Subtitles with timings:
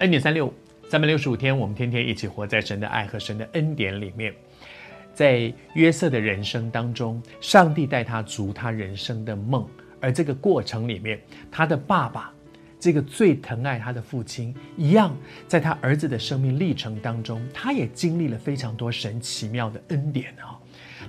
[0.00, 0.52] 恩典三六五，
[0.90, 4.34] 三百六十五天，我们天天一起活在神的爱和神的恩典里面。
[5.14, 9.66] 在约瑟的人生当中，上帝带他逐他人生的梦，
[9.98, 11.18] 而这个过程里面，
[11.50, 12.30] 他的爸爸，
[12.78, 15.16] 这个最疼爱他的父亲，一样，
[15.48, 20.60] 在他儿子的生命历程当中，他也经历了非常多神奇妙的恩典啊。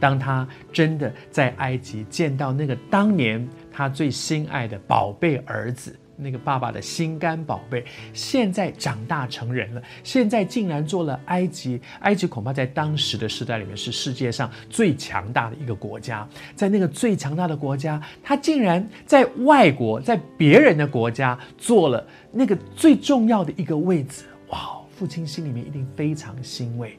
[0.00, 5.96] 当他真的在埃及见到那个当年他最心爱的宝贝儿子。
[6.16, 11.80] 那个爸爸的心肝宝贝，现在长大成人了，现在竟然做了埃及。
[12.00, 24.24] 埃及恐怕在当时的时代里面是世界上最强大的一个国家，在那个最强大的国家，他竟然在外国，在别人的国家做了那个最重要的一个位置。
[24.50, 26.98] 哇，父亲心里面一定非常欣慰。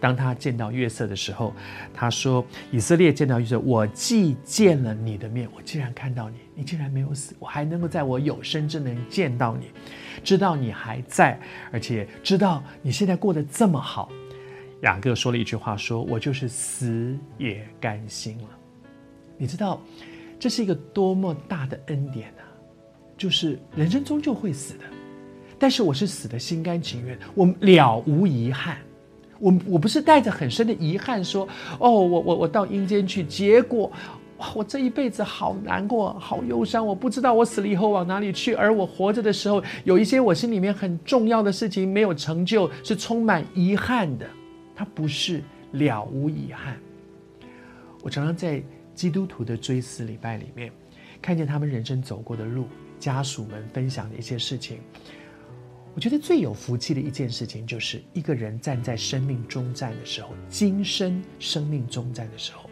[0.00, 1.54] 当他见到月色的时候，
[1.94, 9.70] 他说：“以色列见到月色，我既见了你的面，我既然看到你，你竟然没有死，我还能够在我有生之年见到你，
[10.22, 11.40] 知道你还在，
[11.72, 14.10] 而且知道你现在过得这么好。”
[14.82, 18.48] 雅各说了一句话说：“我就是死也甘心了。”
[19.38, 19.82] 你知道
[20.38, 22.44] 这是一个多么大的恩典啊！
[23.16, 24.84] 就是人生终究会死的，
[25.58, 28.76] 但是我是死的心甘情愿，我了无遗憾。
[29.38, 31.46] 我我不是带着很深的遗憾说，
[31.78, 33.90] 哦，我我我到阴间去，结果，
[34.38, 44.26] 哇，我这一辈子好难过，好忧伤，我不知道我死了以后往哪里去，而我活着的时候，有一些我心里面很重要的事情没有成就，是充满遗憾的。
[44.74, 46.78] 他不是了无遗憾。
[48.02, 48.62] 我常常在
[48.94, 50.70] 基督徒的追思礼拜里面，
[51.20, 52.66] 看见他们人生走过的路，
[52.98, 54.78] 家属们分享的一些事情。
[55.96, 62.68] 我觉得最有福气的一件事情，就是一个人站在生命终站的时候，今生生命终站的时候，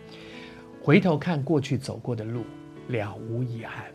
[0.82, 2.44] 回头看过去走过的路，
[2.88, 3.86] 了无遗憾；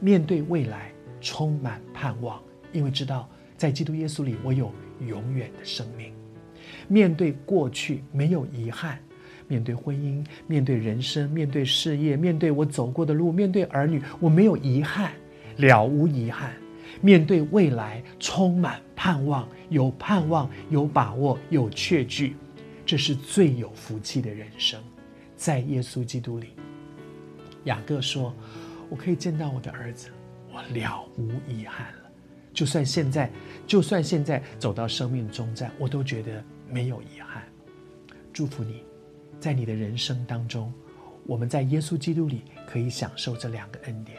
[0.00, 0.90] 面对未来，
[1.20, 4.72] 充满盼望，因为知道在基督耶稣里，我有
[5.06, 6.12] 永远的生命。
[6.88, 8.96] 面对过去，没有遗憾；
[9.46, 15.12] 面对婚姻，面对人生，面对事业，面对我走过的路，面对儿女，我没有遗憾，
[15.58, 16.52] 了无遗憾。
[17.00, 22.36] 面对未来，充满盼望，有盼望，有把握，有确据，
[22.86, 24.80] 这是最有福气的人生，
[25.36, 26.48] 在耶稣基督里。
[27.64, 28.34] 雅各说
[28.90, 30.08] ：“我可以见到我的儿子，
[30.52, 32.10] 我了无遗憾了。
[32.52, 33.30] 就算现在，
[33.66, 37.42] 就算现在走到生命终站，我都觉得没有遗憾。
[38.32, 38.82] 祝福你，
[39.40, 40.72] 在你的人生当中，
[41.26, 44.18] 我们在耶稣基督里可以享受这两个恩典。”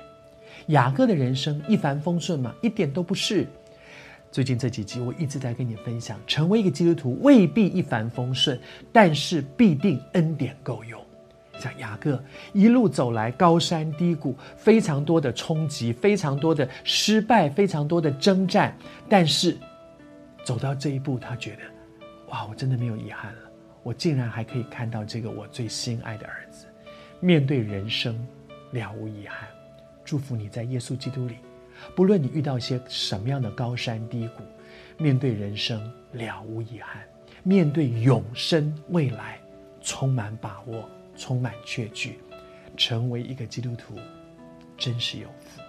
[0.67, 2.53] 雅各的人生一帆风顺吗？
[2.61, 3.47] 一点都不是。
[4.31, 8.59] 最近这几集我一直在跟你分享，成为一个基督徒未必一帆风顺，
[8.91, 11.01] 但是必定恩典够用。
[11.57, 12.21] 像雅各
[12.51, 18.77] 一路走来，高山低谷，非常多的冲击，非常多的失败，非常多的征战，
[19.07, 19.57] 但是
[20.43, 21.61] 走到这一步，他觉得，
[22.29, 23.39] 哇，我真的没有遗憾了，
[23.83, 26.65] 我竟然还可以看到这个我最心爱的儿子，
[27.21, 28.13] 面对人生
[28.71, 29.47] 了无遗憾。
[30.05, 31.37] 祝福你在耶稣基督里，
[31.95, 34.43] 不论你遇到一些什么样的高山低谷，
[34.97, 37.03] 面对人生了无遗憾，
[37.43, 39.39] 面对永生未来
[39.81, 42.19] 充满把握，充满确据，
[42.77, 43.95] 成为一个基督徒，
[44.77, 45.64] 真是有福。